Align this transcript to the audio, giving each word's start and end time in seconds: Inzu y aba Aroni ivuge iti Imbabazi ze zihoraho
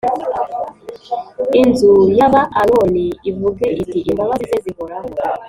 Inzu 1.61 1.91
y 2.17 2.21
aba 2.27 2.41
Aroni 2.59 3.05
ivuge 3.29 3.65
iti 3.81 3.99
Imbabazi 4.09 4.43
ze 4.49 4.57
zihoraho 4.63 5.09